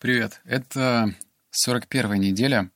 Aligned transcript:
Привет, 0.00 0.40
это 0.44 1.14
41 1.50 2.14
неделя, 2.14 2.70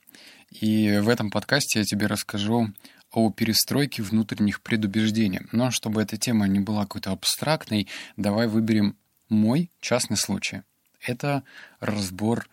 и 0.50 0.98
в 0.98 1.08
этом 1.08 1.30
подкасте 1.30 1.78
я 1.78 1.84
тебе 1.86 2.06
расскажу 2.06 2.68
о 3.10 3.30
перестройке 3.30 4.02
внутренних 4.02 4.60
предубеждений. 4.60 5.40
Но 5.50 5.70
чтобы 5.70 6.02
эта 6.02 6.18
тема 6.18 6.46
не 6.48 6.60
была 6.60 6.82
какой-то 6.82 7.12
абстрактной, 7.12 7.88
давай 8.18 8.46
выберем 8.46 8.98
мой 9.30 9.70
частный 9.80 10.18
случай. 10.18 10.64
Это 11.00 11.44
разбор 11.80 12.46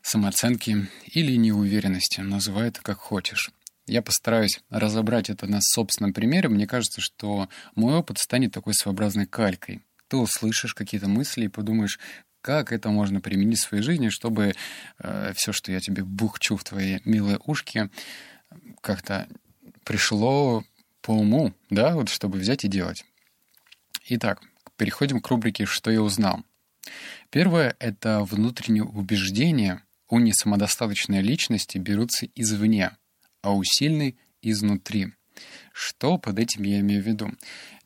самооценки 0.00 0.86
или 1.06 1.34
неуверенности, 1.34 2.20
называй 2.20 2.68
это 2.68 2.82
как 2.82 2.98
хочешь. 2.98 3.50
Я 3.88 4.00
постараюсь 4.00 4.60
разобрать 4.70 5.28
это 5.28 5.48
на 5.48 5.58
собственном 5.60 6.12
примере. 6.12 6.48
Мне 6.48 6.68
кажется, 6.68 7.00
что 7.00 7.48
мой 7.74 7.94
опыт 7.94 8.18
станет 8.18 8.52
такой 8.52 8.74
своеобразной 8.74 9.26
калькой. 9.26 9.82
Ты 10.06 10.18
услышишь 10.18 10.74
какие-то 10.74 11.08
мысли 11.08 11.46
и 11.46 11.48
подумаешь, 11.48 11.98
как 12.44 12.72
это 12.72 12.90
можно 12.90 13.22
применить 13.22 13.58
в 13.58 13.62
своей 13.62 13.82
жизни, 13.82 14.10
чтобы 14.10 14.52
э, 14.98 15.32
все, 15.34 15.52
что 15.52 15.72
я 15.72 15.80
тебе 15.80 16.04
бухчу 16.04 16.58
в 16.58 16.62
твои 16.62 16.98
милые 17.06 17.38
ушки, 17.38 17.88
как-то 18.82 19.26
пришло 19.82 20.62
по 21.00 21.12
уму, 21.12 21.54
да, 21.70 21.94
вот 21.94 22.10
чтобы 22.10 22.38
взять 22.38 22.66
и 22.66 22.68
делать. 22.68 23.06
Итак, 24.10 24.42
переходим 24.76 25.22
к 25.22 25.28
рубрике 25.28 25.64
«Что 25.64 25.90
я 25.90 26.02
узнал?». 26.02 26.44
Первое— 27.30 27.76
это 27.78 28.22
внутреннее 28.24 28.84
убеждение 28.84 29.82
у 30.10 30.18
несамодостаточной 30.18 31.22
личности 31.22 31.78
берутся 31.78 32.26
извне, 32.34 32.90
а 33.40 33.54
у 33.54 33.64
сильной— 33.64 34.18
изнутри. 34.42 35.14
Что 35.72 36.18
под 36.18 36.38
этим 36.38 36.64
я 36.64 36.80
имею 36.80 37.02
в 37.02 37.06
виду? 37.06 37.32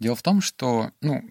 Дело 0.01 0.17
в 0.17 0.23
том, 0.23 0.41
что, 0.41 0.91
ну, 1.01 1.23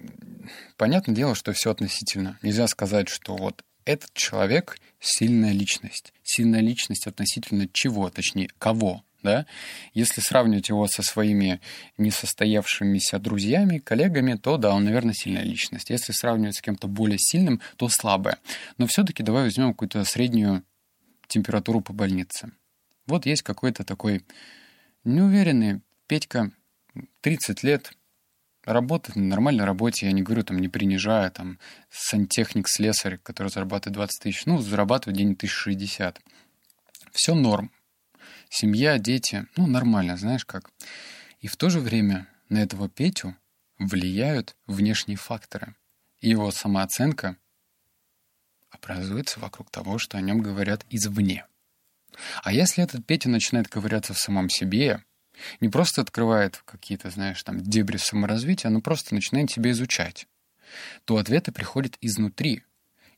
понятное 0.77 1.15
дело, 1.15 1.35
что 1.35 1.53
все 1.53 1.71
относительно. 1.71 2.37
Нельзя 2.41 2.67
сказать, 2.67 3.09
что 3.09 3.35
вот 3.35 3.63
этот 3.85 4.13
человек— 4.13 4.77
сильная 4.99 5.51
личность. 5.51 6.13
Сильная 6.23 6.61
личность 6.61 7.07
относительно 7.07 7.69
чего, 7.71 8.09
точнее, 8.09 8.49
кого, 8.57 9.03
да? 9.23 9.45
Если 9.93 10.21
сравнивать 10.21 10.69
его 10.69 10.87
со 10.87 11.03
своими 11.03 11.61
несостоявшимися 11.97 13.19
друзьями, 13.19 13.79
коллегами, 13.79 14.35
то 14.35 14.57
да, 14.57 14.73
он, 14.73 14.83
наверное, 14.83 15.13
сильная 15.13 15.43
личность. 15.43 15.89
Если 15.89 16.11
сравнивать 16.11 16.57
с 16.57 16.61
кем-то 16.61 16.87
более 16.87 17.17
сильным, 17.19 17.61
то 17.77 17.89
слабая. 17.89 18.39
Но 18.77 18.87
все-таки 18.87 19.23
давай 19.23 19.43
возьмем 19.43 19.73
какую-то 19.73 20.03
среднюю 20.03 20.63
температуру 21.27 21.81
по 21.81 21.93
больнице. 21.93 22.51
Вот 23.05 23.25
есть 23.25 23.41
какой-то 23.41 23.83
такой 23.83 24.25
неуверенный 25.03 25.81
Петька, 26.07 26.51
30 27.21 27.63
лет, 27.63 27.91
работает 28.67 29.15
на 29.15 29.23
нормальной 29.23 29.63
работе, 29.63 30.05
я 30.05 30.11
не 30.11 30.21
говорю, 30.21 30.43
там, 30.43 30.59
не 30.59 30.67
принижая, 30.67 31.29
там, 31.29 31.57
сантехник, 31.89 32.67
слесарь, 32.67 33.17
который 33.17 33.47
зарабатывает 33.47 33.95
20 33.95 34.21
тысяч, 34.21 34.45
ну, 34.45 34.59
зарабатывает 34.59 35.17
день 35.17 35.33
1060. 35.33 36.19
Все 37.11 37.33
норм. 37.33 37.71
Семья, 38.49 38.97
дети, 38.99 39.47
ну, 39.55 39.67
нормально, 39.67 40.17
знаешь 40.17 40.45
как. 40.45 40.69
И 41.39 41.47
в 41.47 41.55
то 41.55 41.69
же 41.69 41.79
время 41.79 42.27
на 42.49 42.61
этого 42.61 42.89
Петю 42.89 43.35
влияют 43.79 44.55
внешние 44.65 45.17
факторы. 45.17 45.75
Его 46.19 46.51
самооценка 46.51 47.37
образуется 48.69 49.39
вокруг 49.39 49.69
того, 49.69 49.97
что 49.97 50.17
о 50.17 50.21
нем 50.21 50.41
говорят 50.41 50.85
извне. 50.89 51.45
А 52.43 52.51
если 52.51 52.83
этот 52.83 53.05
Петя 53.05 53.29
начинает 53.29 53.67
ковыряться 53.67 54.13
в 54.13 54.19
самом 54.19 54.49
себе, 54.49 55.03
не 55.59 55.69
просто 55.69 56.01
открывает 56.01 56.61
какие-то, 56.65 57.09
знаешь, 57.09 57.41
там, 57.43 57.61
дебри 57.61 57.97
саморазвития, 57.97 58.69
но 58.69 58.81
просто 58.81 59.13
начинает 59.13 59.51
себя 59.51 59.71
изучать, 59.71 60.27
то 61.05 61.17
ответы 61.17 61.51
приходят 61.51 61.97
изнутри. 62.01 62.63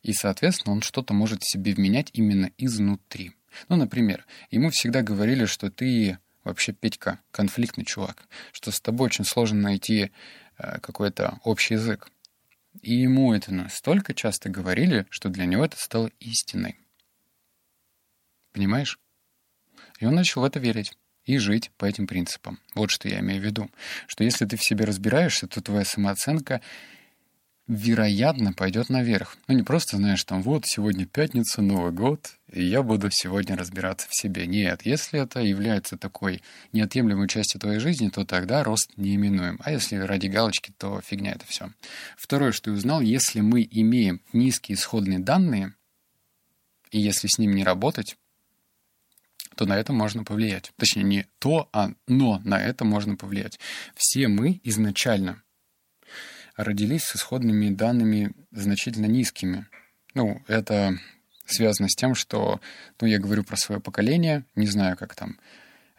И, 0.01 0.13
соответственно, 0.13 0.73
он 0.73 0.81
что-то 0.81 1.13
может 1.13 1.43
себе 1.43 1.73
вменять 1.73 2.09
именно 2.13 2.51
изнутри. 2.57 3.33
Ну, 3.67 3.75
например, 3.75 4.25
ему 4.51 4.69
всегда 4.69 5.01
говорили, 5.01 5.45
что 5.45 5.69
ты 5.69 6.17
вообще, 6.43 6.71
Петька, 6.71 7.19
конфликтный 7.31 7.85
чувак, 7.85 8.27
что 8.51 8.71
с 8.71 8.79
тобой 8.79 9.07
очень 9.07 9.25
сложно 9.25 9.61
найти 9.61 10.11
э, 10.57 10.79
какой-то 10.79 11.39
общий 11.43 11.73
язык. 11.73 12.09
И 12.81 12.95
ему 12.95 13.33
это 13.33 13.53
настолько 13.53 14.13
часто 14.13 14.49
говорили, 14.49 15.05
что 15.09 15.29
для 15.29 15.45
него 15.45 15.65
это 15.65 15.77
стало 15.77 16.11
истиной. 16.19 16.79
Понимаешь? 18.53 18.99
И 19.99 20.05
он 20.05 20.15
начал 20.15 20.41
в 20.41 20.45
это 20.45 20.59
верить 20.59 20.93
и 21.29 21.37
жить 21.37 21.69
по 21.77 21.85
этим 21.85 22.07
принципам. 22.07 22.57
Вот 22.73 22.89
что 22.89 23.07
я 23.07 23.19
имею 23.19 23.39
в 23.39 23.45
виду. 23.45 23.69
Что 24.07 24.23
если 24.23 24.45
ты 24.45 24.57
в 24.57 24.63
себе 24.63 24.85
разбираешься, 24.85 25.45
то 25.45 25.61
твоя 25.61 25.85
самооценка 25.85 26.59
вероятно, 27.67 28.51
пойдет 28.51 28.89
наверх. 28.89 29.37
Ну, 29.47 29.53
не 29.53 29.61
просто, 29.61 29.97
знаешь, 29.97 30.23
там, 30.23 30.41
вот, 30.41 30.63
сегодня 30.65 31.05
пятница, 31.05 31.61
Новый 31.61 31.91
год, 31.91 32.31
и 32.51 32.63
я 32.63 32.81
буду 32.81 33.09
сегодня 33.11 33.55
разбираться 33.55 34.07
в 34.09 34.19
себе. 34.19 34.47
Нет, 34.47 34.81
если 34.85 35.21
это 35.21 35.39
является 35.39 35.95
такой 35.95 36.41
неотъемлемой 36.73 37.27
частью 37.27 37.61
твоей 37.61 37.79
жизни, 37.79 38.09
то 38.09 38.25
тогда 38.25 38.63
рост 38.63 38.89
неименуем. 38.97 39.59
А 39.63 39.71
если 39.71 39.97
ради 39.97 40.25
галочки, 40.25 40.73
то 40.79 40.99
фигня 41.05 41.33
это 41.33 41.45
все. 41.45 41.69
Второе, 42.17 42.53
что 42.53 42.71
я 42.71 42.75
узнал, 42.75 43.01
если 43.01 43.41
мы 43.41 43.67
имеем 43.69 44.19
низкие 44.33 44.75
исходные 44.75 45.19
данные, 45.19 45.75
и 46.89 46.99
если 46.99 47.27
с 47.27 47.37
ним 47.37 47.53
не 47.53 47.63
работать, 47.63 48.17
то 49.59 49.65
на 49.65 49.77
это 49.77 49.91
можно 49.91 50.23
повлиять. 50.23 50.71
Точнее, 50.77 51.03
не 51.03 51.25
то, 51.37 51.67
а 51.73 51.91
но 52.07 52.39
на 52.45 52.61
это 52.61 52.85
можно 52.85 53.17
повлиять. 53.17 53.59
Все 53.93 54.29
мы 54.29 54.61
изначально 54.63 55.43
родились 56.55 57.03
с 57.03 57.17
исходными 57.17 57.69
данными 57.69 58.31
значительно 58.51 59.07
низкими. 59.07 59.65
Ну, 60.13 60.41
это 60.47 60.97
связано 61.45 61.89
с 61.89 61.95
тем, 61.95 62.15
что, 62.15 62.61
ну, 63.01 63.07
я 63.07 63.19
говорю 63.19 63.43
про 63.43 63.57
свое 63.57 63.81
поколение, 63.81 64.45
не 64.55 64.67
знаю, 64.67 64.95
как 64.95 65.13
там 65.13 65.37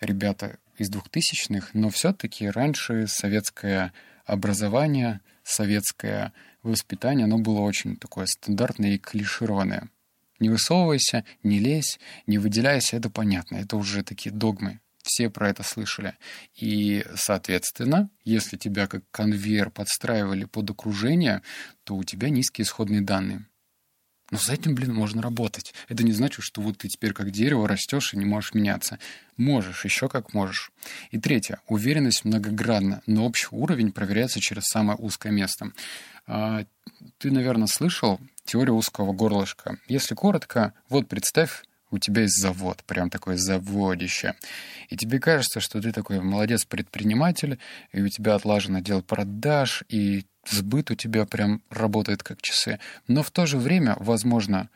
ребята 0.00 0.56
из 0.78 0.88
двухтысячных, 0.88 1.74
но 1.74 1.90
все-таки 1.90 2.48
раньше 2.48 3.06
советское 3.08 3.92
образование, 4.24 5.20
советское 5.42 6.32
воспитание, 6.62 7.24
оно 7.24 7.36
было 7.36 7.60
очень 7.60 7.98
такое 7.98 8.24
стандартное 8.24 8.94
и 8.94 8.98
клишированное. 8.98 9.90
Не 10.40 10.48
высовывайся, 10.48 11.24
не 11.42 11.58
лезь, 11.58 12.00
не 12.26 12.38
выделяйся, 12.38 12.96
это 12.96 13.10
понятно, 13.10 13.56
это 13.56 13.76
уже 13.76 14.02
такие 14.02 14.34
догмы. 14.34 14.80
Все 15.02 15.30
про 15.30 15.48
это 15.48 15.62
слышали. 15.62 16.16
И, 16.54 17.04
соответственно, 17.14 18.10
если 18.24 18.56
тебя 18.56 18.86
как 18.86 19.02
конвейер 19.10 19.70
подстраивали 19.70 20.44
под 20.44 20.70
окружение, 20.70 21.42
то 21.84 21.96
у 21.96 22.04
тебя 22.04 22.28
низкие 22.28 22.64
исходные 22.64 23.00
данные. 23.00 23.46
Но 24.30 24.38
с 24.38 24.48
этим, 24.48 24.74
блин, 24.74 24.94
можно 24.94 25.22
работать. 25.22 25.74
Это 25.88 26.04
не 26.04 26.12
значит, 26.12 26.44
что 26.44 26.60
вот 26.60 26.78
ты 26.78 26.88
теперь 26.88 27.12
как 27.12 27.32
дерево 27.32 27.66
растешь 27.66 28.14
и 28.14 28.16
не 28.16 28.24
можешь 28.24 28.54
меняться. 28.54 28.98
Можешь, 29.36 29.84
еще 29.84 30.08
как 30.08 30.34
можешь. 30.34 30.70
И 31.10 31.18
третье. 31.18 31.60
Уверенность 31.66 32.24
многогранна, 32.24 33.02
но 33.06 33.26
общий 33.26 33.48
уровень 33.50 33.90
проверяется 33.90 34.40
через 34.40 34.64
самое 34.64 34.96
узкое 34.98 35.32
место. 35.32 35.72
А, 36.26 36.64
ты, 37.18 37.32
наверное, 37.32 37.66
слышал 37.66 38.20
теорию 38.44 38.76
узкого 38.76 39.12
горлышка. 39.12 39.78
Если 39.88 40.14
коротко, 40.14 40.72
вот 40.88 41.08
представь, 41.08 41.62
у 41.90 41.98
тебя 41.98 42.22
есть 42.22 42.40
завод, 42.40 42.82
прям 42.84 43.10
такое 43.10 43.36
заводище. 43.36 44.34
И 44.88 44.96
тебе 44.96 45.18
кажется, 45.18 45.60
что 45.60 45.80
ты 45.80 45.92
такой 45.92 46.20
молодец-предприниматель, 46.20 47.58
и 47.92 48.00
у 48.00 48.08
тебя 48.08 48.36
отлажен 48.36 48.76
отдел 48.76 49.02
продаж, 49.02 49.82
и 49.88 50.24
сбыт 50.48 50.90
у 50.90 50.94
тебя 50.94 51.26
прям 51.26 51.62
работает 51.70 52.22
как 52.22 52.40
часы. 52.40 52.78
Но 53.08 53.22
в 53.22 53.30
то 53.30 53.46
же 53.46 53.58
время, 53.58 53.96
возможно, 53.98 54.68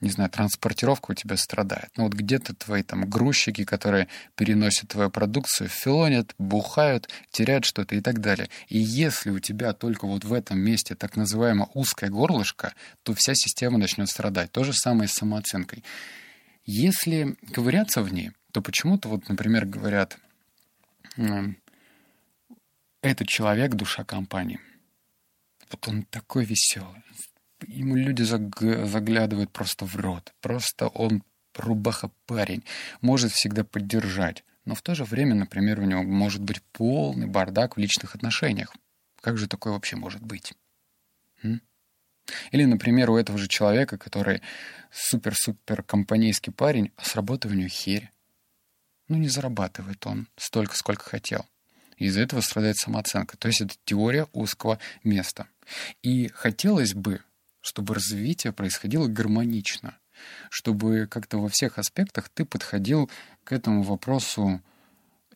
не 0.00 0.10
знаю, 0.10 0.28
транспортировка 0.30 1.12
у 1.12 1.14
тебя 1.14 1.36
страдает. 1.36 1.90
Ну 1.96 2.04
вот 2.04 2.12
где-то 2.12 2.54
твои 2.54 2.82
там 2.82 3.08
грузчики, 3.08 3.64
которые 3.64 4.08
переносят 4.34 4.90
твою 4.90 5.10
продукцию, 5.10 5.68
филонят, 5.68 6.34
бухают, 6.38 7.08
теряют 7.30 7.64
что-то 7.64 7.96
и 7.96 8.00
так 8.00 8.20
далее. 8.20 8.50
И 8.68 8.78
если 8.78 9.30
у 9.30 9.38
тебя 9.38 9.72
только 9.72 10.06
вот 10.06 10.24
в 10.24 10.32
этом 10.32 10.58
месте 10.58 10.94
так 10.94 11.16
называемое 11.16 11.68
узкое 11.72 12.10
горлышко, 12.10 12.74
то 13.02 13.14
вся 13.14 13.32
система 13.34 13.78
начнет 13.78 14.08
страдать. 14.08 14.52
То 14.52 14.64
же 14.64 14.74
самое 14.74 15.08
с 15.08 15.14
самооценкой. 15.14 15.82
Если 16.66 17.36
ковыряться 17.52 18.02
в 18.02 18.12
ней, 18.12 18.32
то 18.52 18.60
почему-то 18.60 19.08
вот, 19.08 19.28
например, 19.28 19.64
говорят, 19.64 20.18
этот 23.02 23.28
человек— 23.28 23.74
душа 23.76 24.04
компании. 24.04 24.60
Вот 25.70 25.88
он 25.88 26.02
такой 26.04 26.44
веселый. 26.44 27.02
Ему 27.66 27.96
люди 27.96 28.22
заглядывают 28.22 29.50
просто 29.50 29.86
в 29.86 29.96
рот. 29.96 30.34
Просто 30.40 30.88
он 30.88 31.22
рубаха 31.54 32.10
парень. 32.26 32.64
Может 33.00 33.32
всегда 33.32 33.64
поддержать. 33.64 34.44
Но 34.64 34.74
в 34.74 34.82
то 34.82 34.94
же 34.94 35.04
время, 35.04 35.34
например, 35.34 35.80
у 35.80 35.84
него 35.84 36.02
может 36.02 36.42
быть 36.42 36.62
полный 36.72 37.26
бардак 37.26 37.76
в 37.76 37.80
личных 37.80 38.14
отношениях. 38.14 38.74
Как 39.20 39.38
же 39.38 39.48
такое 39.48 39.72
вообще 39.72 39.96
может 39.96 40.22
быть? 40.22 40.54
М? 41.42 41.62
Или, 42.50 42.64
например, 42.64 43.10
у 43.10 43.16
этого 43.16 43.38
же 43.38 43.48
человека, 43.48 43.96
который 43.96 44.42
супер-супер 44.90 45.82
компанейский 45.84 46.52
парень, 46.52 46.92
а 46.96 47.04
с 47.04 47.14
работы 47.14 47.48
у 47.48 47.52
него 47.52 47.68
херь. 47.68 48.10
Ну, 49.08 49.16
не 49.16 49.28
зарабатывает 49.28 50.04
он 50.06 50.28
столько, 50.36 50.76
сколько 50.76 51.04
хотел. 51.04 51.46
Из-за 51.96 52.20
этого 52.20 52.40
страдает 52.40 52.76
самооценка. 52.76 53.36
То 53.36 53.48
есть 53.48 53.60
это 53.60 53.74
теория 53.84 54.26
узкого 54.32 54.80
места. 55.04 55.46
И 56.02 56.28
хотелось 56.28 56.94
бы, 56.94 57.22
чтобы 57.66 57.94
развитие 57.94 58.52
происходило 58.52 59.08
гармонично. 59.08 59.98
чтобы 60.48 61.06
как-то 61.06 61.36
во 61.36 61.50
всех 61.50 61.78
аспектах 61.78 62.30
ты 62.30 62.46
подходил 62.46 63.10
к 63.44 63.52
этому 63.52 63.82
вопросу, 63.82 64.62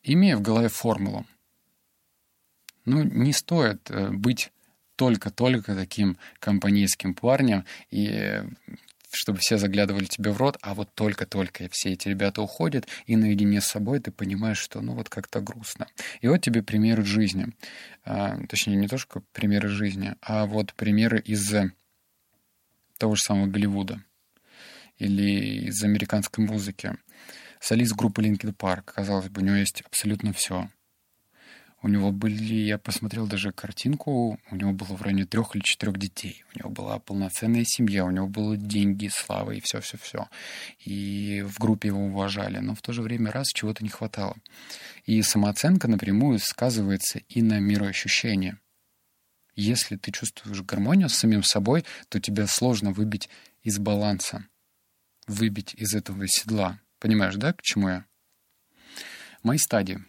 имея 0.01 0.37
в 0.37 0.41
голове 0.41 0.69
формулу. 0.69 1.23
Ну, 2.85 3.03
не 3.03 3.31
стоит 3.31 3.91
э, 3.91 4.09
быть 4.09 4.51
только-только 4.95 5.75
таким 5.75 6.17
компанейским 6.39 7.13
парнем 7.13 7.63
и 7.91 8.41
чтобы 9.11 9.39
все 9.39 9.57
заглядывали 9.57 10.05
тебе 10.05 10.31
в 10.31 10.37
рот, 10.37 10.57
а 10.61 10.73
вот 10.73 10.93
только-только 10.95 11.67
все 11.69 11.91
эти 11.91 12.07
ребята 12.07 12.41
уходят, 12.41 12.87
и 13.05 13.15
наедине 13.15 13.61
с 13.61 13.67
собой 13.67 13.99
ты 13.99 14.11
понимаешь, 14.11 14.57
что 14.57 14.81
ну 14.81 14.93
вот 14.93 15.09
как-то 15.09 15.41
грустно. 15.41 15.87
И 16.21 16.27
вот 16.27 16.41
тебе 16.41 16.63
примеры 16.63 17.03
жизни. 17.03 17.47
А, 18.03 18.37
точнее, 18.47 18.77
не 18.77 18.87
то, 18.87 18.97
что 18.97 19.21
примеры 19.33 19.67
жизни, 19.67 20.15
а 20.21 20.45
вот 20.45 20.73
примеры 20.73 21.19
из 21.19 21.41
того 23.01 23.15
же 23.15 23.23
самого 23.23 23.47
Голливуда 23.47 24.03
или 24.99 25.67
из 25.69 25.83
американской 25.83 26.45
музыки. 26.45 26.95
Солист 27.59 27.93
группы 27.95 28.21
Linkin 28.21 28.55
Park, 28.55 28.93
казалось 28.93 29.29
бы, 29.29 29.41
у 29.41 29.45
него 29.45 29.55
есть 29.55 29.81
абсолютно 29.81 30.33
все. 30.33 30.69
У 31.81 31.87
него 31.87 32.11
были, 32.11 32.53
я 32.53 32.77
посмотрел 32.77 33.25
даже 33.25 33.51
картинку, 33.51 34.39
у 34.51 34.55
него 34.55 34.71
было 34.71 34.95
в 34.95 35.01
районе 35.01 35.25
трех 35.25 35.55
или 35.55 35.63
четырех 35.63 35.97
детей. 35.97 36.43
У 36.53 36.59
него 36.59 36.69
была 36.69 36.99
полноценная 36.99 37.63
семья, 37.65 38.05
у 38.05 38.11
него 38.11 38.27
было 38.27 38.55
деньги, 38.55 39.09
слава 39.11 39.49
и 39.49 39.61
все-все-все. 39.61 40.27
И 40.85 41.43
в 41.47 41.57
группе 41.57 41.87
его 41.87 42.05
уважали, 42.05 42.59
но 42.59 42.75
в 42.75 42.83
то 42.83 42.93
же 42.93 43.01
время 43.01 43.31
раз 43.31 43.47
чего-то 43.47 43.83
не 43.83 43.89
хватало. 43.89 44.35
И 45.05 45.23
самооценка 45.23 45.87
напрямую 45.87 46.37
сказывается 46.37 47.19
и 47.29 47.41
на 47.41 47.59
мироощущение. 47.59 48.59
Если 49.61 49.95
ты 49.95 50.11
чувствуешь 50.11 50.63
гармонию 50.63 51.07
с 51.07 51.13
самим 51.13 51.43
собой, 51.43 51.85
то 52.09 52.19
тебя 52.19 52.47
сложно 52.47 52.93
выбить 52.93 53.29
из 53.61 53.77
баланса, 53.77 54.47
выбить 55.27 55.75
из 55.75 55.93
этого 55.93 56.27
седла. 56.27 56.79
Понимаешь, 56.97 57.35
да, 57.35 57.53
к 57.53 57.61
чему 57.61 57.89
я? 57.89 58.05
Мои 59.43 59.59
стадии. 59.59 60.03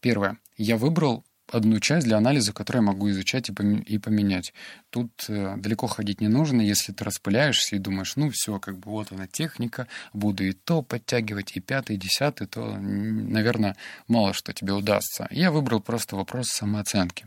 Первое. 0.00 0.40
Я 0.56 0.78
выбрал 0.78 1.24
одну 1.50 1.78
часть 1.80 2.06
для 2.06 2.16
анализа, 2.16 2.52
которую 2.52 2.82
я 2.82 2.92
могу 2.92 3.10
изучать 3.10 3.50
и, 3.50 3.98
поменять. 3.98 4.52
Тут 4.90 5.10
э, 5.28 5.54
далеко 5.56 5.86
ходить 5.86 6.20
не 6.20 6.28
нужно, 6.28 6.60
если 6.60 6.92
ты 6.92 7.04
распыляешься 7.04 7.76
и 7.76 7.78
думаешь, 7.78 8.16
ну 8.16 8.30
все, 8.30 8.58
как 8.58 8.78
бы 8.78 8.90
вот 8.90 9.12
она 9.12 9.26
техника, 9.26 9.86
буду 10.12 10.44
и 10.44 10.52
то 10.52 10.82
подтягивать, 10.82 11.56
и 11.56 11.60
пятый, 11.60 11.96
и 11.96 11.98
десятый, 11.98 12.46
то, 12.46 12.76
наверное, 12.76 13.76
мало 14.08 14.32
что 14.32 14.52
тебе 14.52 14.72
удастся. 14.72 15.28
Я 15.30 15.50
выбрал 15.50 15.80
просто 15.80 16.16
вопрос 16.16 16.48
самооценки. 16.48 17.26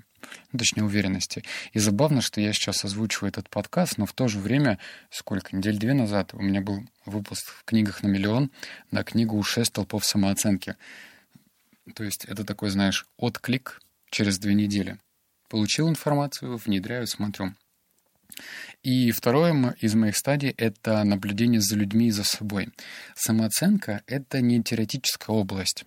Ну, 0.52 0.60
точнее, 0.60 0.84
уверенности. 0.84 1.44
И 1.72 1.80
забавно, 1.80 2.22
что 2.22 2.42
я 2.42 2.52
сейчас 2.52 2.84
озвучиваю 2.84 3.30
этот 3.30 3.50
подкаст, 3.50 3.98
но 3.98 4.06
в 4.06 4.12
то 4.12 4.28
же 4.28 4.40
время, 4.40 4.78
сколько, 5.10 5.56
недель 5.56 5.78
две 5.78 5.94
назад 5.94 6.34
у 6.34 6.42
меня 6.42 6.60
был 6.62 6.84
выпуск 7.06 7.48
в 7.48 7.64
книгах 7.64 8.04
на 8.04 8.08
миллион 8.08 8.52
на 8.92 9.04
книгу 9.04 9.42
«Шесть 9.44 9.74
толпов 9.74 10.06
самооценки». 10.06 10.76
То 11.96 12.04
есть 12.04 12.26
это 12.26 12.44
такой, 12.44 12.70
знаешь, 12.70 13.08
отклик 13.18 13.80
через 14.10 14.40
две 14.40 14.54
недели. 14.54 15.00
Получил 15.50 15.90
информацию, 15.90 16.58
внедряю, 16.58 17.08
смотрю. 17.08 17.56
И 18.84 19.12
второе 19.12 19.76
из 19.82 19.96
моих 19.96 20.16
стадий— 20.16 20.54
это 20.58 21.04
наблюдение 21.04 21.60
за 21.60 21.76
людьми 21.76 22.08
и 22.08 22.12
за 22.12 22.24
собой. 22.24 22.70
Самооценка— 23.16 24.04
это 24.08 24.42
не 24.42 24.64
теоретическая 24.64 25.34
область. 25.34 25.86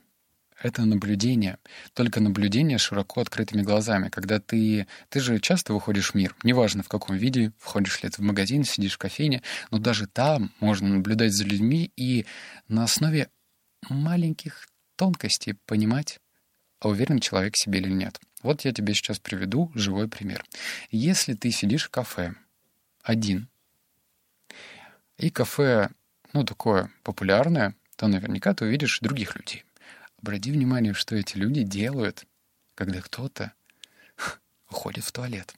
Это 0.62 0.84
наблюдение. 0.84 1.58
Только 1.92 2.20
наблюдение 2.20 2.78
широко 2.78 3.20
открытыми 3.20 3.62
глазами. 3.62 4.08
Когда 4.10 4.38
ты... 4.38 4.86
Ты 5.08 5.20
же 5.20 5.40
часто 5.40 5.74
выходишь 5.74 6.12
в 6.12 6.14
мир. 6.14 6.36
Неважно, 6.44 6.84
в 6.84 6.88
каком 6.88 7.16
виде. 7.16 7.52
Входишь 7.58 8.02
ли 8.02 8.08
ты 8.08 8.22
в 8.22 8.24
магазин, 8.24 8.62
сидишь 8.62 8.94
в 8.94 8.98
кофейне. 8.98 9.42
Но 9.70 9.78
даже 9.78 10.06
там 10.06 10.52
можно 10.60 10.88
наблюдать 10.88 11.32
за 11.32 11.44
людьми 11.44 11.90
и 11.96 12.26
на 12.68 12.84
основе 12.84 13.28
маленьких 13.88 14.68
тонкостей 14.96 15.54
понимать, 15.66 16.20
а 16.82 16.88
уверен 16.88 17.20
человек 17.20 17.56
себе 17.56 17.78
или 17.78 17.90
нет. 17.90 18.20
Вот 18.42 18.64
я 18.64 18.72
тебе 18.72 18.92
сейчас 18.92 19.20
приведу 19.20 19.70
живой 19.76 20.08
пример. 20.08 20.44
Если 20.90 21.34
ты 21.34 21.52
сидишь 21.52 21.84
в 21.84 21.90
кафе 21.90 22.34
один, 23.02 23.48
и 25.16 25.30
кафе, 25.30 25.90
ну, 26.32 26.44
такое 26.44 26.90
популярное, 27.04 27.76
то 27.94 28.08
наверняка 28.08 28.52
ты 28.52 28.64
увидишь 28.64 28.98
других 29.00 29.36
людей. 29.36 29.64
Обрати 30.20 30.50
внимание, 30.50 30.92
что 30.92 31.14
эти 31.14 31.36
люди 31.36 31.62
делают, 31.62 32.24
когда 32.74 33.00
кто-то 33.00 33.52
уходит 34.68 35.04
в 35.04 35.12
туалет. 35.12 35.54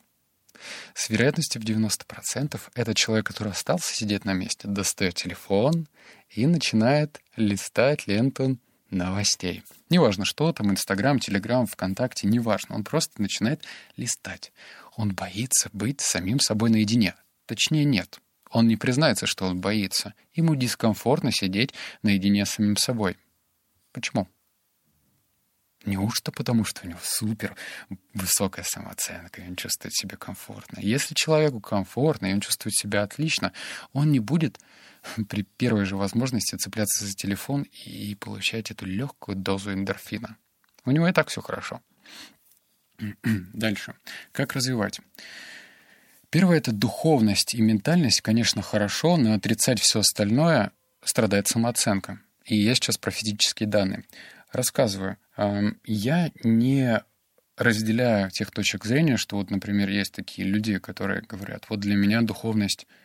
С 0.92 1.08
вероятностью 1.08 1.62
в 1.62 1.64
90% 1.64 2.60
этот 2.74 2.96
человек, 2.98 3.26
который 3.26 3.52
остался 3.52 3.94
сидеть 3.94 4.26
на 4.26 4.34
месте, 4.34 4.68
достает 4.68 5.14
телефон 5.14 5.88
и 6.28 6.46
начинает 6.46 7.22
листать 7.36 8.06
ленту 8.06 8.58
новостей. 8.94 9.62
Неважно, 9.90 10.24
что 10.24 10.52
там, 10.52 10.70
Инстаграм, 10.70 11.18
Телеграм, 11.18 11.66
ВКонтакте, 11.66 12.26
неважно. 12.26 12.76
Он 12.76 12.84
просто 12.84 13.20
начинает 13.20 13.62
листать. 13.96 14.52
Он 14.96 15.14
боится 15.14 15.68
быть 15.72 16.00
самим 16.00 16.40
собой 16.40 16.70
наедине. 16.70 17.14
Точнее, 17.46 17.84
нет. 17.84 18.20
Он 18.50 18.68
не 18.68 18.76
признается, 18.76 19.26
что 19.26 19.46
он 19.46 19.60
боится. 19.60 20.14
Ему 20.32 20.54
дискомфортно 20.54 21.32
сидеть 21.32 21.74
наедине 22.02 22.46
с 22.46 22.50
самим 22.50 22.76
собой. 22.76 23.16
Почему? 23.92 24.28
Неужто 25.84 26.32
потому, 26.32 26.64
что 26.64 26.82
у 26.84 26.88
него 26.88 26.98
супер 27.02 27.56
высокая 28.14 28.64
самооценка, 28.64 29.42
и 29.42 29.48
он 29.48 29.56
чувствует 29.56 29.94
себя 29.94 30.16
комфортно? 30.16 30.80
Если 30.80 31.14
человеку 31.14 31.60
комфортно, 31.60 32.26
и 32.26 32.32
он 32.32 32.40
чувствует 32.40 32.74
себя 32.74 33.02
отлично, 33.02 33.52
он 33.92 34.10
не 34.10 34.20
будет 34.20 34.58
при 35.28 35.42
первой 35.42 35.84
же 35.84 35.96
возможности 35.96 36.56
цепляться 36.56 37.04
за 37.04 37.12
телефон 37.12 37.62
и 37.62 38.14
получать 38.14 38.70
эту 38.70 38.86
легкую 38.86 39.36
дозу 39.36 39.72
эндорфина. 39.72 40.36
У 40.84 40.90
него 40.90 41.08
и 41.08 41.12
так 41.12 41.28
все 41.28 41.42
хорошо. 41.42 41.80
Дальше. 43.52 43.94
Как 44.32 44.54
развивать? 44.54 45.00
Первое— 46.30 46.56
это 46.58 46.72
духовность 46.72 47.54
и 47.54 47.62
ментальность, 47.62 48.20
конечно, 48.20 48.60
хорошо, 48.60 49.16
но 49.16 49.34
отрицать 49.34 49.80
все 49.80 50.00
остальное 50.00 50.72
страдает 51.04 51.46
самооценка. 51.46 52.20
И 52.44 52.56
есть 52.56 52.82
сейчас 52.82 52.98
про 52.98 53.10
физические 53.10 53.68
данные. 53.68 54.04
Рассказываю. 54.50 55.16
Я 55.36 56.30
не 56.42 57.02
разделяю 57.56 58.30
тех 58.30 58.50
точек 58.50 58.84
зрения, 58.84 59.16
что 59.16 59.36
вот, 59.36 59.50
например, 59.50 59.88
есть 59.88 60.12
такие 60.12 60.46
люди, 60.46 60.78
которые 60.78 61.22
говорят, 61.22 61.66
вот 61.68 61.80
для 61.80 61.96
меня 61.96 62.22
духовность— 62.22 62.86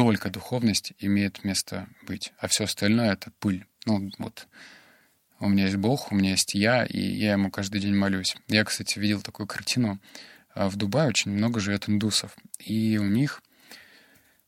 только 0.00 0.30
духовность 0.30 0.94
имеет 0.98 1.44
место 1.44 1.86
быть, 2.06 2.32
а 2.38 2.48
все 2.48 2.64
остальное— 2.64 3.12
это 3.12 3.32
пыль. 3.38 3.66
Ну, 3.84 4.10
вот 4.16 4.48
у 5.40 5.46
меня 5.46 5.64
есть 5.64 5.76
Бог, 5.76 6.10
у 6.10 6.14
меня 6.14 6.30
есть 6.30 6.54
я, 6.54 6.86
и 6.86 6.98
я 6.98 7.32
ему 7.32 7.50
каждый 7.50 7.82
день 7.82 7.94
молюсь. 7.94 8.34
Я, 8.48 8.64
кстати, 8.64 8.98
видел 8.98 9.20
такую 9.20 9.46
картину. 9.46 10.00
А, 10.54 10.70
в 10.70 10.76
Дубае 10.76 11.08
очень 11.10 11.32
много 11.32 11.60
живет 11.60 11.86
индусов, 11.86 12.34
и 12.58 12.96
у 12.96 13.04
них, 13.04 13.42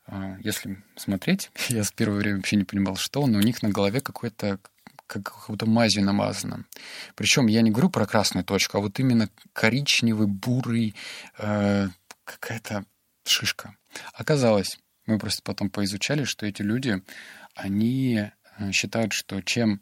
а, 0.06 0.38
если 0.40 0.82
смотреть, 0.96 1.50
я 1.68 1.84
с 1.84 1.92
первого 1.92 2.16
время 2.16 2.36
вообще 2.36 2.56
не 2.56 2.64
понимал, 2.64 2.96
что, 2.96 3.26
но 3.26 3.36
у 3.36 3.42
них 3.42 3.62
на 3.62 3.68
голове 3.68 4.00
какой-то 4.00 4.58
как 5.12 5.24
какой-то 5.24 5.66
мазью 5.66 6.04
намазано. 6.04 6.64
Причем 7.14 7.46
я 7.46 7.62
не 7.62 7.70
говорю 7.70 7.90
про 7.90 8.06
красную 8.06 8.44
точку, 8.44 8.78
а 8.78 8.80
вот 8.80 8.98
именно 8.98 9.28
коричневый, 9.52 10.26
бурый, 10.26 10.94
э, 11.38 11.88
какая-то 12.24 12.84
шишка. 13.24 13.76
Оказалось, 14.14 14.78
мы 15.06 15.18
просто 15.18 15.42
потом 15.42 15.68
поизучали, 15.68 16.24
что 16.24 16.46
эти 16.46 16.62
люди, 16.62 17.02
они 17.54 18.30
э, 18.58 18.72
считают, 18.72 19.12
что 19.12 19.40
чем 19.42 19.80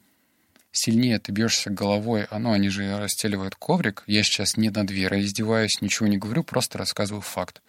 сильнее 0.72 1.18
ты 1.18 1.32
бьешься 1.32 1.70
головой, 1.70 2.26
а 2.30 2.38
ну, 2.38 2.52
они 2.52 2.68
же 2.68 2.98
расстеливают 2.98 3.54
коврик. 3.54 4.02
Я 4.06 4.22
сейчас 4.24 4.56
не 4.56 4.70
на 4.70 4.84
дверь, 4.84 5.14
а 5.14 5.20
издеваюсь, 5.20 5.80
ничего 5.80 6.08
не 6.08 6.18
говорю, 6.18 6.42
просто 6.42 6.78
рассказываю 6.78 7.22
факт. 7.22 7.62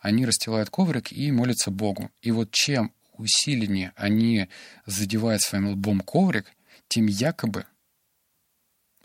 Они 0.00 0.24
расстилают 0.26 0.70
коврик 0.70 1.12
и 1.12 1.30
молятся 1.32 1.70
Богу. 1.70 2.10
И 2.20 2.30
вот 2.30 2.50
чем 2.50 2.92
усиленнее 3.16 3.92
они 3.96 4.48
задевают 4.86 5.42
своим 5.42 5.68
лбом 5.68 6.00
коврик, 6.00 6.52
тем 6.94 7.06
якобы 7.06 7.66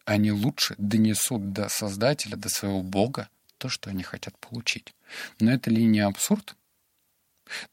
они 0.05 0.31
лучше 0.31 0.75
донесут 0.77 1.53
до 1.53 1.69
Создателя, 1.69 2.35
до 2.35 2.47
своего 2.47 2.83
Бога 2.83 3.29
то, 3.57 3.67
что 3.67 3.89
они 3.89 4.03
хотят 4.03 4.37
получить. 4.37 4.93
Но 5.39 5.51
это 5.51 5.71
ли 5.71 5.83
не 5.85 5.99
абсурд? 6.01 6.55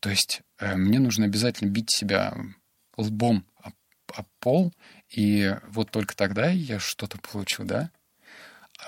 То 0.01 0.09
есть 0.09 0.41
э, 0.59 0.75
мне 0.75 1.01
нужно 1.01 1.27
обязательно 1.27 1.69
бить 1.69 1.91
себя 1.91 2.35
лбом 2.97 3.45
об, 3.61 3.75
об 4.15 4.27
пол, 4.41 4.73
и 5.11 5.55
вот 5.69 5.91
только 5.91 6.17
тогда 6.17 6.49
я 6.49 6.79
что-то 6.79 7.19
получу, 7.19 7.65
да? 7.65 7.91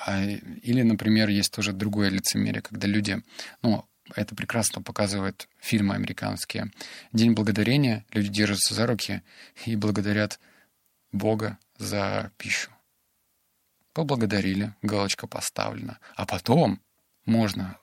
А, 0.07 0.25
или, 0.25 0.81
например, 0.81 1.29
есть 1.29 1.53
тоже 1.53 1.75
другое 1.75 2.09
лицемерие, 2.09 2.63
когда 2.63 2.89
люди, 2.89 3.23
ну, 3.61 3.87
это 4.15 4.35
прекрасно 4.35 4.81
показывают 4.81 5.47
фильмы 5.59 5.95
американские. 5.95 6.71
День 7.13 7.33
благодарения, 7.33 8.07
люди 8.13 8.31
держатся 8.31 8.73
за 8.73 8.87
руки 8.87 9.23
и 9.67 9.77
благодарят 9.77 10.41
Бога 11.13 11.59
за 11.79 12.33
пищу. 12.37 12.71
Поблагодарили, 13.93 14.75
галочка 14.83 15.27
поставлена. 15.27 15.99
А 16.15 16.27
потом 16.27 16.81
можно 17.25 17.79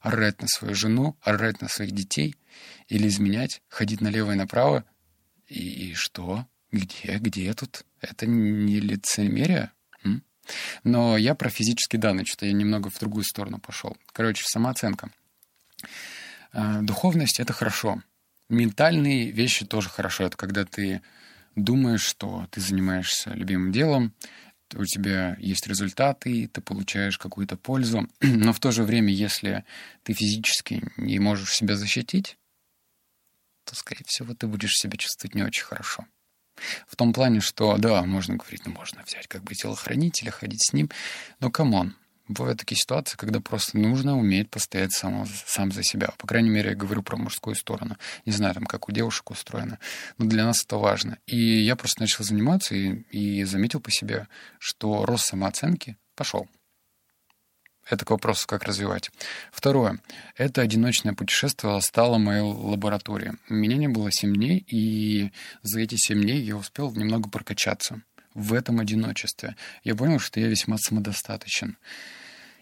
орать 0.00 0.42
на 0.42 0.48
свою 0.48 0.74
жену, 0.74 1.16
орать 1.22 1.62
на 1.62 1.68
своих 1.68 1.92
детей 1.92 2.36
или 2.88 3.08
изменять, 3.08 3.62
ходить 3.68 4.00
налево 4.00 4.32
и 4.32 4.36
направо. 4.36 4.84
И, 5.46 5.90
и 5.90 5.94
что? 5.94 6.46
Где? 6.70 7.18
Где 7.18 7.54
тут? 7.54 7.84
Это 8.00 8.26
не 8.26 8.80
лицемерие? 8.80 9.72
М? 10.02 10.22
Но 10.82 11.16
я 11.16 11.34
про 11.34 11.48
физические 11.48 12.00
данные, 12.00 12.26
что 12.26 12.44
я 12.44 12.52
немного 12.52 12.90
в 12.90 12.98
другую 12.98 13.24
сторону 13.24 13.58
пошел. 13.58 13.96
Короче, 14.12 14.44
самооценка. 14.46 15.10
А, 16.52 16.80
духовность— 16.82 17.40
это 17.40 17.52
хорошо. 17.52 18.02
Ментальные 18.48 19.30
вещи 19.30 19.64
тоже 19.64 19.88
хорошо. 19.88 20.24
Это 20.24 20.36
когда 20.36 20.64
ты 20.64 21.00
думаешь, 21.56 22.02
что 22.02 22.46
ты 22.50 22.60
занимаешься 22.60 23.30
любимым 23.30 23.72
делом, 23.72 24.14
у 24.74 24.84
тебя 24.84 25.36
есть 25.38 25.66
результаты, 25.66 26.48
ты 26.48 26.60
получаешь 26.60 27.18
какую-то 27.18 27.56
пользу, 27.56 28.08
но 28.20 28.52
в 28.52 28.60
то 28.60 28.72
же 28.72 28.82
время, 28.82 29.12
если 29.12 29.64
ты 30.02 30.14
физически 30.14 30.82
не 30.96 31.18
можешь 31.18 31.54
себя 31.54 31.76
защитить, 31.76 32.38
то, 33.64 33.74
скорее 33.74 34.04
всего, 34.06 34.34
ты 34.34 34.46
будешь 34.46 34.76
себя 34.76 34.96
чувствовать 34.96 35.34
не 35.34 35.42
очень 35.42 35.64
хорошо. 35.64 36.06
В 36.86 36.96
том 36.96 37.12
плане, 37.12 37.40
что, 37.40 37.76
да, 37.78 38.02
можно 38.04 38.36
говорить, 38.36 38.64
ну, 38.64 38.72
можно 38.72 39.02
взять 39.02 39.26
как 39.26 39.42
бы 39.42 39.54
телохранителя, 39.54 40.30
ходить 40.30 40.64
с 40.64 40.72
ним, 40.72 40.90
но 41.40 41.50
come 41.50 41.76
on, 41.76 41.96
Бывают 42.26 42.58
такие 42.58 42.78
ситуации, 42.78 43.16
когда 43.18 43.40
просто 43.40 43.76
нужно 43.76 44.16
уметь 44.16 44.50
постоять 44.50 44.92
сам, 44.92 45.26
сам 45.46 45.72
за 45.72 45.82
себя. 45.82 46.08
По 46.16 46.26
крайней 46.26 46.48
мере, 46.48 46.70
я 46.70 46.76
говорю 46.76 47.02
про 47.02 47.16
мужскую 47.16 47.54
сторону. 47.54 47.96
Не 48.24 48.32
знаю, 48.32 48.54
там, 48.54 48.64
как 48.64 48.88
у 48.88 48.92
девушек 48.92 49.30
устроено. 49.30 49.78
Но 50.16 50.24
для 50.24 50.46
нас 50.46 50.64
это 50.64 50.78
важно. 50.78 51.18
И 51.26 51.36
я 51.36 51.76
просто 51.76 52.00
начал 52.00 52.24
заниматься 52.24 52.74
и, 52.74 53.02
и 53.10 53.44
заметил 53.44 53.80
по 53.80 53.90
себе, 53.90 54.26
что 54.58 55.04
рост 55.04 55.26
самооценки 55.26 55.98
пошел. 56.14 56.48
Это 57.90 58.06
к 58.06 58.10
вопросу, 58.10 58.46
как 58.46 58.62
развивать. 58.62 59.10
Второе. 59.52 60.00
Это 60.34 60.62
одиночное 60.62 61.12
путешествие 61.12 61.78
стало 61.82 62.16
моей 62.16 62.40
лабораторией. 62.40 63.32
Меня 63.50 63.76
не 63.76 63.88
было 63.88 64.10
7 64.10 64.34
дней, 64.34 64.64
и 64.66 65.30
за 65.62 65.80
эти 65.80 65.96
7 65.96 66.22
дней 66.22 66.40
я 66.40 66.56
успел 66.56 66.90
немного 66.92 67.28
прокачаться 67.28 68.02
в 68.34 68.52
этом 68.52 68.80
одиночестве. 68.80 69.56
Я 69.82 69.94
понял, 69.94 70.18
что 70.18 70.40
я 70.40 70.48
весьма 70.48 70.76
самодостаточен. 70.76 71.78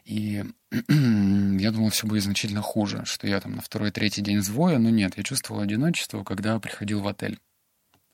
И 0.04 0.44
я 0.70 1.70
думал, 1.70 1.90
все 1.90 2.06
будет 2.06 2.24
значительно 2.24 2.62
хуже, 2.62 3.02
что 3.04 3.26
я 3.26 3.40
там 3.40 3.56
на 3.56 3.62
второй-третий 3.62 4.22
день 4.22 4.42
звоя, 4.42 4.78
но 4.78 4.90
нет, 4.90 5.16
я 5.16 5.22
чувствовал 5.22 5.62
одиночество, 5.62 6.24
когда 6.24 6.58
приходил 6.58 7.00
в 7.00 7.08
отель. 7.08 7.40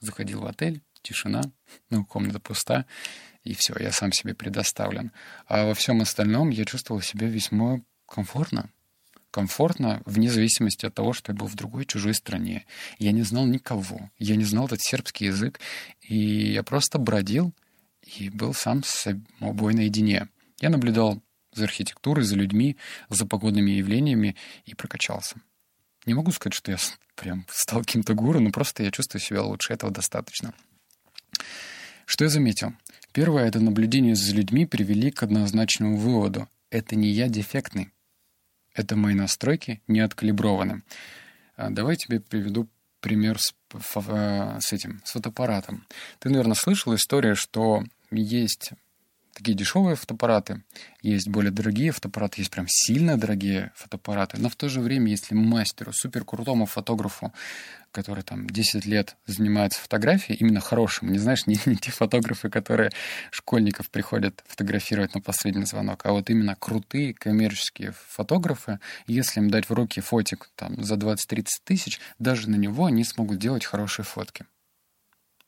Заходил 0.00 0.42
в 0.42 0.46
отель, 0.46 0.82
тишина, 1.02 1.42
ну, 1.90 2.04
комната 2.04 2.40
пуста, 2.40 2.86
и 3.42 3.54
все, 3.54 3.74
я 3.78 3.92
сам 3.92 4.12
себе 4.12 4.34
предоставлен. 4.34 5.12
А 5.46 5.66
во 5.66 5.74
всем 5.74 6.00
остальном 6.00 6.50
я 6.50 6.64
чувствовал 6.64 7.00
себя 7.00 7.28
весьма 7.28 7.80
комфортно, 8.06 8.70
комфортно, 9.38 10.02
вне 10.04 10.28
зависимости 10.32 10.84
от 10.84 10.94
того, 10.94 11.12
что 11.12 11.30
я 11.30 11.38
был 11.38 11.46
в 11.46 11.54
другой 11.54 11.84
чужой 11.84 12.12
стране. 12.12 12.66
Я 12.98 13.12
не 13.12 13.22
знал 13.22 13.46
никого, 13.46 14.10
я 14.18 14.34
не 14.34 14.42
знал 14.42 14.66
этот 14.66 14.82
сербский 14.82 15.26
язык, 15.26 15.60
и 16.02 16.52
я 16.52 16.64
просто 16.64 16.98
бродил 16.98 17.54
и 18.02 18.30
был 18.30 18.52
сам 18.52 18.82
с 18.82 18.88
собой 19.38 19.74
наедине. 19.74 20.28
Я 20.60 20.70
наблюдал 20.70 21.22
за 21.52 21.64
архитектурой, 21.64 22.24
за 22.24 22.34
людьми, 22.34 22.76
за 23.10 23.26
погодными 23.26 23.70
явлениями 23.70 24.34
и 24.64 24.74
прокачался. 24.74 25.36
Не 26.04 26.14
могу 26.14 26.32
сказать, 26.32 26.54
что 26.54 26.72
я 26.72 26.78
прям 27.14 27.46
стал 27.48 27.82
каким-то 27.82 28.14
гуру, 28.14 28.40
но 28.40 28.50
просто 28.50 28.82
я 28.82 28.90
чувствую 28.90 29.22
себя 29.22 29.42
лучше, 29.42 29.72
этого 29.72 29.92
достаточно. 29.92 30.52
Что 32.06 32.24
я 32.24 32.28
заметил? 32.28 32.72
Первое— 33.12 33.44
это 33.46 33.60
наблюдение 33.60 34.16
за 34.16 34.34
людьми 34.34 34.66
привели 34.66 35.12
к 35.12 35.22
однозначному 35.22 35.96
выводу. 35.96 36.48
Это 36.70 36.96
не 36.96 37.08
я 37.10 37.28
дефектный. 37.28 37.92
Это 38.78 38.94
мои 38.94 39.14
настройки 39.14 39.82
не 39.88 39.98
откалиброваны. 39.98 40.82
А, 41.56 41.68
давай 41.68 41.96
тебе 41.96 42.20
приведу 42.20 42.68
пример 43.00 43.36
с, 43.40 43.52
э, 43.72 44.58
с 44.60 44.72
этим, 44.72 45.02
с 45.04 45.10
фотоаппаратом. 45.10 45.84
Ты, 46.20 46.30
наверное, 46.30 46.54
слышал 46.54 46.94
историю, 46.94 47.34
что 47.34 47.82
есть 48.12 48.70
такие 49.38 49.56
дешевые 49.56 49.94
фотоаппараты, 49.94 50.64
есть 51.00 51.28
более 51.28 51.52
дорогие 51.52 51.92
фотоаппараты, 51.92 52.40
есть 52.40 52.50
прям 52.50 52.66
сильно 52.68 53.16
дорогие 53.16 53.70
фотоаппараты, 53.76 54.36
но 54.40 54.48
в 54.48 54.56
то 54.56 54.68
же 54.68 54.80
время, 54.80 55.10
если 55.10 55.36
мастеру, 55.36 55.92
супер 55.92 56.24
крутому 56.24 56.66
фотографу, 56.66 57.32
который 57.92 58.24
там 58.24 58.48
10 58.48 58.84
лет 58.84 59.16
занимается 59.26 59.80
фотографией, 59.80 60.36
именно 60.38 60.58
хорошим, 60.58 61.12
не 61.12 61.18
знаешь, 61.18 61.46
не, 61.46 61.56
не 61.66 61.76
те 61.76 61.92
фотографы, 61.92 62.50
которые 62.50 62.90
школьников 63.30 63.90
приходят 63.90 64.42
фотографировать 64.48 65.14
на 65.14 65.20
последний 65.20 65.66
звонок, 65.66 66.04
а 66.04 66.10
вот 66.10 66.30
именно 66.30 66.56
крутые 66.56 67.14
коммерческие 67.14 67.94
фотографы, 68.08 68.80
если 69.06 69.38
им 69.38 69.50
дать 69.50 69.68
в 69.68 69.72
руки 69.72 70.00
фотик 70.00 70.50
там 70.56 70.82
за 70.82 70.96
20-30 70.96 71.46
тысяч, 71.62 72.00
даже 72.18 72.50
на 72.50 72.56
него 72.56 72.86
они 72.86 73.04
смогут 73.04 73.38
делать 73.38 73.64
хорошие 73.64 74.04
фотки. 74.04 74.46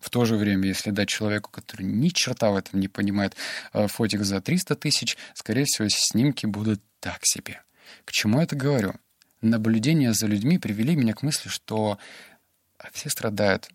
В 0.01 0.11
то 0.11 0.25
же 0.25 0.37
время, 0.37 0.67
если 0.67 0.91
дать 0.91 1.09
человеку, 1.09 1.51
который 1.51 1.83
ни 1.83 2.09
черта 2.09 2.51
в 2.51 2.57
этом 2.57 2.81
не 2.81 2.89
понимает, 2.89 3.37
э, 3.73 3.87
фотик 3.87 4.23
за 4.23 4.41
300 4.41 4.75
тысяч, 4.77 5.17
скорее 5.35 5.65
всего, 5.65 5.89
снимки 5.91 6.47
будут 6.47 6.81
так 7.01 7.21
себе. 7.23 7.63
К 8.05 8.13
чему 8.13 8.39
я 8.39 8.45
это 8.45 8.57
говорю? 8.57 8.95
Наблюдения 9.43 10.13
за 10.13 10.27
людьми 10.27 10.59
привели 10.59 10.97
меня 10.97 11.15
к 11.15 11.23
мысли, 11.23 11.49
что 11.49 11.99
все 12.93 13.11
страдают 13.11 13.69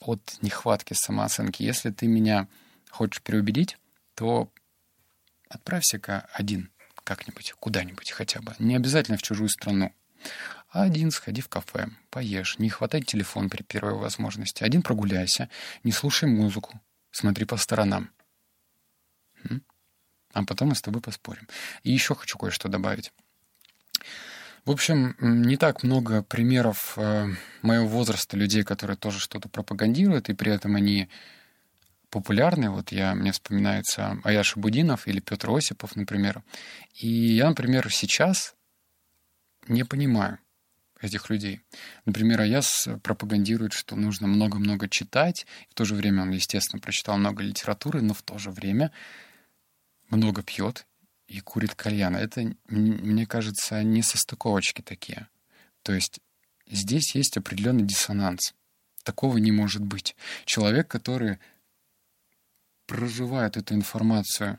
от 0.00 0.38
нехватки 0.42 0.94
самооценки. 0.94 1.62
Если 1.62 1.90
ты 1.90 2.06
меня 2.06 2.46
хочешь 2.90 3.22
переубедить, 3.22 3.78
то 4.14 4.50
отправься-ка 5.48 6.28
один 6.32 6.70
как-нибудь, 7.04 7.54
куда-нибудь 7.58 8.10
хотя 8.12 8.40
бы. 8.40 8.54
Не 8.58 8.76
обязательно 8.76 9.18
в 9.18 9.22
чужую 9.22 9.48
страну. 9.48 9.92
А 10.70 10.82
один 10.84 11.10
сходи 11.10 11.40
в 11.40 11.48
кафе, 11.48 11.88
поешь, 12.10 12.58
не 12.58 12.70
хватай 12.70 13.02
телефон 13.02 13.50
при 13.50 13.62
первой 13.62 13.94
возможности. 13.94 14.62
Один 14.62 14.82
прогуляйся, 14.82 15.48
не 15.82 15.90
слушай 15.90 16.28
музыку, 16.28 16.80
смотри 17.10 17.44
по 17.44 17.56
сторонам. 17.56 18.10
А 20.32 20.44
потом 20.44 20.68
мы 20.68 20.74
с 20.76 20.82
тобой 20.82 21.02
поспорим. 21.02 21.48
И 21.82 21.90
еще 21.90 22.14
хочу 22.14 22.38
кое-что 22.38 22.68
добавить. 22.68 23.12
В 24.64 24.70
общем, 24.70 25.16
не 25.18 25.56
так 25.56 25.82
много 25.82 26.22
примеров 26.22 26.92
э, 26.96 27.26
моего 27.62 27.88
возраста 27.88 28.36
людей, 28.36 28.62
которые 28.62 28.96
тоже 28.96 29.18
что-то 29.18 29.48
пропагандируют, 29.48 30.28
и 30.28 30.34
при 30.34 30.52
этом 30.52 30.76
они 30.76 31.08
популярны. 32.10 32.70
Вот 32.70 32.92
я, 32.92 33.14
мне 33.14 33.32
вспоминается 33.32 34.18
Аяша 34.22 34.60
Будинов 34.60 35.08
или 35.08 35.18
Петр 35.18 35.50
Осипов, 35.50 35.96
например. 35.96 36.44
И 36.94 37.08
я, 37.08 37.48
например, 37.48 37.90
сейчас 37.90 38.54
не 39.66 39.84
понимаю, 39.84 40.38
этих 41.00 41.30
людей. 41.30 41.60
Например, 42.04 42.40
Аяс 42.40 42.88
пропагандирует, 43.02 43.72
что 43.72 43.96
нужно 43.96 44.26
много-много 44.26 44.88
читать. 44.88 45.46
В 45.68 45.74
то 45.74 45.84
же 45.84 45.94
время 45.94 46.22
он, 46.22 46.30
естественно, 46.30 46.80
прочитал 46.80 47.18
много 47.18 47.42
литературы, 47.42 48.02
но 48.02 48.14
в 48.14 48.22
то 48.22 48.38
же 48.38 48.50
время 48.50 48.92
много 50.10 50.42
пьет 50.42 50.86
и 51.26 51.40
курит 51.40 51.74
кальян. 51.74 52.16
Это, 52.16 52.54
мне 52.68 53.26
кажется, 53.26 53.82
не 53.82 54.02
состыковочки 54.02 54.82
такие. 54.82 55.28
То 55.82 55.92
есть 55.92 56.20
здесь 56.66 57.14
есть 57.14 57.36
определенный 57.36 57.84
диссонанс. 57.84 58.54
Такого 59.02 59.38
не 59.38 59.52
может 59.52 59.82
быть. 59.82 60.16
Человек, 60.44 60.88
который 60.88 61.38
проживает 62.86 63.56
эту 63.56 63.74
информацию, 63.74 64.58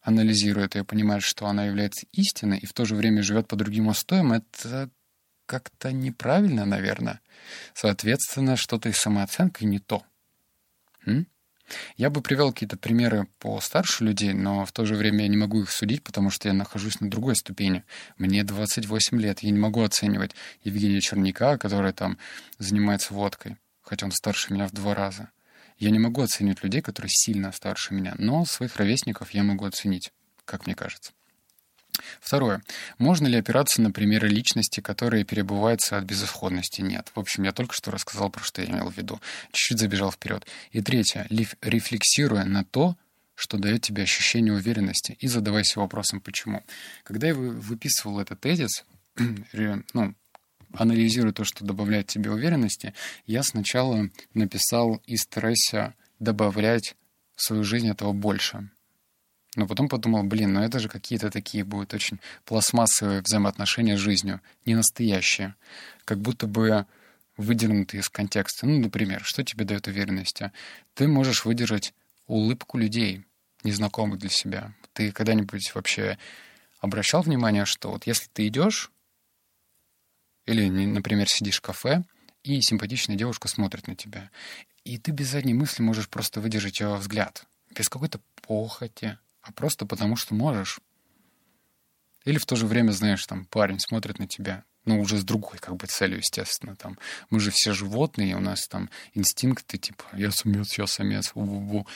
анализирует 0.00 0.74
ее, 0.74 0.84
понимает, 0.84 1.22
что 1.22 1.46
она 1.46 1.66
является 1.66 2.06
истиной, 2.12 2.58
и 2.58 2.66
в 2.66 2.72
то 2.72 2.84
же 2.84 2.94
время 2.94 3.22
живет 3.22 3.48
по 3.48 3.56
другим 3.56 3.88
устоям, 3.88 4.32
это 4.32 4.90
как-то 5.46 5.92
неправильно, 5.92 6.64
наверное. 6.64 7.20
Соответственно, 7.74 8.56
что-то 8.56 8.88
и 8.88 8.92
самооценкой 8.92 9.66
не 9.66 9.78
то. 9.78 10.04
М? 11.06 11.26
Я 11.96 12.10
бы 12.10 12.20
привел 12.20 12.52
какие-то 12.52 12.76
примеры 12.76 13.26
по 13.38 13.60
старше 13.60 14.04
людей, 14.04 14.32
но 14.32 14.64
в 14.64 14.72
то 14.72 14.84
же 14.84 14.94
время 14.94 15.22
я 15.22 15.28
не 15.28 15.36
могу 15.36 15.62
их 15.62 15.70
судить, 15.70 16.02
потому 16.02 16.30
что 16.30 16.48
я 16.48 16.54
нахожусь 16.54 17.00
на 17.00 17.10
другой 17.10 17.36
ступени. 17.36 17.84
Мне 18.18 18.44
28 18.44 19.20
лет, 19.20 19.40
я 19.40 19.50
не 19.50 19.58
могу 19.58 19.82
оценивать 19.82 20.34
Евгения 20.62 21.00
Черняка, 21.00 21.58
который 21.58 21.92
там 21.92 22.18
занимается 22.58 23.14
водкой, 23.14 23.56
хотя 23.82 24.06
он 24.06 24.12
старше 24.12 24.52
меня 24.52 24.66
в 24.66 24.72
два 24.72 24.94
раза. 24.94 25.30
Я 25.78 25.90
не 25.90 25.98
могу 25.98 26.22
оценивать 26.22 26.62
людей, 26.62 26.82
которые 26.82 27.10
сильно 27.10 27.52
старше 27.52 27.94
меня, 27.94 28.14
но 28.18 28.44
своих 28.44 28.76
ровесников 28.76 29.30
я 29.30 29.42
могу 29.42 29.64
оценить, 29.64 30.12
как 30.44 30.66
мне 30.66 30.74
кажется. 30.74 31.12
Второе. 32.20 32.62
Можно 32.98 33.26
ли 33.26 33.36
опираться 33.36 33.82
на 33.82 33.90
примеры 33.90 34.28
личности, 34.28 34.80
которые 34.80 35.24
перебываются 35.24 35.98
от 35.98 36.04
безысходности? 36.04 36.80
Нет. 36.80 37.10
В 37.14 37.20
общем, 37.20 37.42
я 37.44 37.52
только 37.52 37.74
что 37.74 37.90
рассказал, 37.90 38.30
про 38.30 38.42
что 38.42 38.62
я 38.62 38.68
имел 38.68 38.90
в 38.90 38.96
виду. 38.96 39.20
Чуть-чуть 39.52 39.78
забежал 39.78 40.10
вперед. 40.10 40.46
И 40.70 40.80
третье. 40.80 41.26
Рефлексируя 41.60 42.44
на 42.44 42.64
то, 42.64 42.96
что 43.34 43.58
дает 43.58 43.82
тебе 43.82 44.02
ощущение 44.04 44.54
уверенности, 44.54 45.16
и 45.18 45.26
задавайся 45.26 45.80
вопросом, 45.80 46.20
почему. 46.20 46.62
Когда 47.02 47.28
я 47.28 47.34
выписывал 47.34 48.20
этот 48.20 48.40
тезис, 48.40 48.84
ну, 49.94 50.14
анализируя 50.74 51.32
то, 51.32 51.44
что 51.44 51.64
добавляет 51.64 52.06
тебе 52.06 52.30
уверенности, 52.30 52.94
я 53.26 53.42
сначала 53.42 54.08
написал 54.34 55.02
и 55.06 55.16
старайся 55.16 55.94
добавлять 56.18 56.94
в 57.34 57.42
свою 57.42 57.64
жизнь 57.64 57.88
этого 57.88 58.12
больше. 58.12 58.70
Но 59.54 59.66
потом 59.66 59.88
подумал, 59.88 60.22
блин, 60.22 60.54
ну 60.54 60.62
это 60.62 60.78
же 60.78 60.88
какие-то 60.88 61.30
такие 61.30 61.62
будут 61.64 61.92
очень 61.92 62.20
пластмассовые 62.44 63.20
взаимоотношения 63.20 63.96
с 63.96 64.00
жизнью, 64.00 64.40
не 64.64 64.74
настоящие. 64.74 65.54
Как 66.04 66.18
будто 66.18 66.46
бы 66.46 66.86
выдернутые 67.36 68.00
из 68.00 68.08
контекста. 68.08 68.66
Ну, 68.66 68.78
например, 68.78 69.22
что 69.24 69.44
тебе 69.44 69.64
дает 69.64 69.86
уверенность? 69.88 70.40
А? 70.42 70.52
Ты 70.94 71.06
можешь 71.06 71.44
выдержать 71.44 71.92
улыбку 72.26 72.78
людей, 72.78 73.24
незнакомых 73.62 74.18
для 74.18 74.30
себя. 74.30 74.72
Ты 74.92 75.12
когда-нибудь 75.12 75.74
вообще 75.74 76.18
обращал 76.80 77.22
внимание, 77.22 77.64
что 77.64 77.90
вот 77.90 78.06
если 78.06 78.28
ты 78.32 78.48
идешь, 78.48 78.90
или, 80.46 80.68
например, 80.68 81.28
сидишь 81.28 81.58
в 81.58 81.60
кафе, 81.60 82.04
и 82.42 82.60
симпатичная 82.60 83.16
девушка 83.16 83.46
смотрит 83.46 83.86
на 83.86 83.94
тебя, 83.94 84.30
и 84.84 84.98
ты 84.98 85.12
без 85.12 85.28
задней 85.28 85.54
мысли 85.54 85.82
можешь 85.82 86.08
просто 86.08 86.40
выдержать 86.40 86.80
ее 86.80 86.96
взгляд, 86.96 87.46
без 87.70 87.88
какой-то 87.88 88.20
похоти, 88.42 89.18
а 89.42 89.52
просто 89.52 89.86
потому, 89.86 90.16
что 90.16 90.34
можешь. 90.34 90.80
Или 92.24 92.38
в 92.38 92.46
то 92.46 92.56
же 92.56 92.66
время, 92.66 92.92
знаешь, 92.92 93.24
там 93.26 93.44
парень 93.46 93.80
смотрит 93.80 94.18
на 94.18 94.28
тебя, 94.28 94.64
ну, 94.84 95.00
уже 95.00 95.18
с 95.18 95.24
другой, 95.24 95.58
как 95.58 95.76
бы, 95.76 95.86
целью, 95.86 96.18
естественно. 96.18 96.76
Там, 96.76 96.98
мы 97.30 97.40
же 97.40 97.50
все 97.50 97.72
животные, 97.72 98.36
у 98.36 98.40
нас 98.40 98.66
там 98.68 98.90
инстинкты, 99.14 99.78
типа, 99.78 100.04
я 100.12 100.30
самец, 100.30 100.78
я 100.78 100.86
самец, 100.86 101.32
у-у-у. 101.34 101.86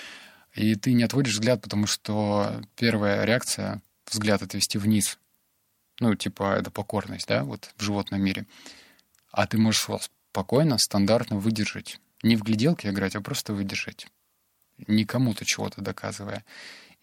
И 0.55 0.75
ты 0.75 0.93
не 0.95 1.05
отводишь 1.05 1.35
взгляд, 1.35 1.63
потому 1.63 1.87
что 1.87 2.63
первая 2.77 3.25
реакция— 3.25 3.83
взгляд 4.11 4.43
отвести 4.43 4.79
вниз. 4.79 5.19
Ну, 6.01 6.15
типа, 6.15 6.57
это 6.59 6.71
покорность, 6.71 7.29
да, 7.29 7.45
вот 7.45 7.71
в 7.77 7.83
животном 7.83 8.23
мире. 8.23 8.47
А 9.31 9.47
ты 9.47 9.59
можешь 9.59 9.87
спокойно, 10.31 10.79
стандартно 10.79 11.39
выдержать. 11.39 12.01
Не 12.23 12.37
в 12.37 12.43
гляделке 12.43 12.89
играть, 12.89 13.17
а 13.17 13.21
просто 13.21 13.53
выдержать. 13.53 14.09
Не 14.87 15.05
кому-то 15.05 15.45
чего-то 15.45 15.81
доказывая. 15.81 16.45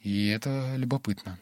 И 0.03 0.27
это 0.27 0.75
любопытно. 0.75 1.39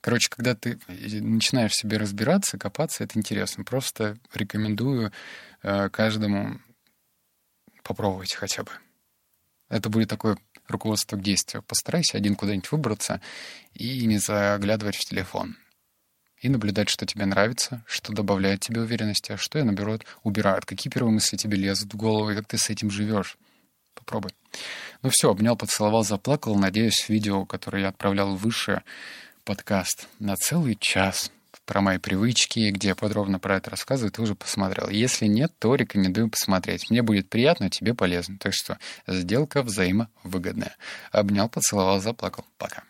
Короче, 0.00 0.28
когда 0.30 0.54
ты 0.54 0.78
начинаешь 0.88 1.74
себе 1.74 1.98
разбираться, 1.98 2.58
копаться, 2.58 3.04
это 3.04 3.18
интересно. 3.18 3.64
Просто 3.64 4.16
рекомендую 4.32 5.12
э, 5.62 5.90
каждому 5.90 6.58
попробовать 7.82 8.34
хотя 8.34 8.62
бы. 8.62 8.70
Это 9.68 9.90
будет 9.90 10.08
такое 10.08 10.38
руководство 10.68 11.16
к 11.16 11.22
действию. 11.22 11.62
Постарайся 11.62 12.16
один 12.16 12.34
куда-нибудь 12.34 12.70
выбраться 12.72 13.20
и 13.74 14.06
не 14.06 14.18
заглядывать 14.18 14.96
в 14.96 15.04
телефон. 15.04 15.56
И 16.40 16.48
наблюдать, 16.48 16.88
что 16.88 17.04
тебе 17.04 17.26
нравится, 17.26 17.84
что 17.86 18.12
добавляет 18.12 18.60
тебе 18.60 18.80
уверенности, 18.80 19.32
а 19.32 19.36
что, 19.36 19.62
наоборот, 19.62 20.04
убирает. 20.22 20.64
Какие 20.64 20.90
первые 20.90 21.12
мысли 21.12 21.36
тебе 21.36 21.56
лезут 21.58 21.92
в 21.92 21.96
голову, 21.96 22.30
и 22.30 22.36
как 22.36 22.46
ты 22.46 22.58
с 22.58 22.70
этим 22.70 22.90
живешь. 22.90 23.36
Попробуй. 23.96 24.30
Ну 25.02 25.10
все, 25.10 25.30
обнял, 25.30 25.56
поцеловал, 25.56 26.04
заплакал. 26.04 26.54
Надеюсь, 26.54 27.08
видео, 27.08 27.44
которое 27.44 27.82
я 27.82 27.88
отправлял 27.88 28.36
выше, 28.36 28.82
подкаст 29.44 30.06
на 30.20 30.36
целый 30.36 30.76
час 30.76 31.32
про 31.64 31.80
мои 31.80 31.98
привычки, 31.98 32.70
где 32.70 32.88
я 32.88 32.94
подробно 32.94 33.40
про 33.40 33.56
это 33.56 33.70
рассказываю, 33.70 34.12
ты 34.12 34.22
уже 34.22 34.34
посмотрел. 34.36 34.88
Если 34.88 35.26
нет, 35.26 35.52
то 35.58 35.74
рекомендую 35.74 36.30
посмотреть. 36.30 36.90
Мне 36.90 37.02
будет 37.02 37.28
приятно, 37.28 37.68
тебе 37.68 37.92
полезно. 37.92 38.38
Так 38.38 38.54
что 38.54 38.78
сделка 39.06 39.62
взаимовыгодная. 39.62 40.76
Обнял, 41.10 41.48
поцеловал, 41.48 42.00
заплакал. 42.00 42.44
Пока. 42.56 42.84